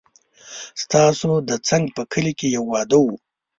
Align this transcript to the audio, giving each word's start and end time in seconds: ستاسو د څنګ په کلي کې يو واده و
ستاسو 0.83 1.31
د 1.49 1.51
څنګ 1.67 1.85
په 1.95 2.01
کلي 2.11 2.33
کې 2.39 2.47
يو 2.55 2.63
واده 2.71 2.97
و 3.01 3.05